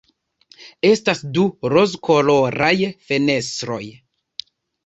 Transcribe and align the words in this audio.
Estas 0.89 1.19
du 1.35 1.43
rozkoloraj 1.75 2.73
fenestroj. 3.11 3.83